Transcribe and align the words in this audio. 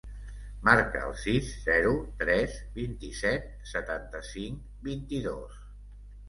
Marca 0.67 1.01
el 1.09 1.11
sis, 1.23 1.51
zero, 1.65 1.91
tres, 2.21 2.55
vint-i-set, 2.79 3.45
setanta-cinc, 3.73 4.65
vint-i-dos. 4.91 5.63